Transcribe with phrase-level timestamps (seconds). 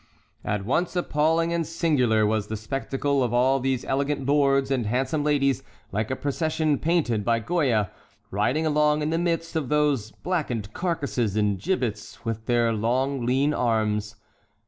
[0.43, 5.23] At once appalling and singular was the spectacle of all these elegant lords and handsome
[5.23, 7.91] ladies like a procession painted by Goya,
[8.31, 13.53] riding along in the midst of those blackened carcasses and gibbets, with their long lean
[13.53, 14.15] arms.